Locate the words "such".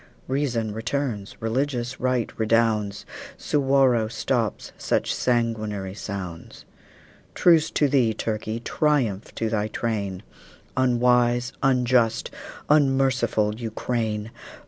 4.75-5.13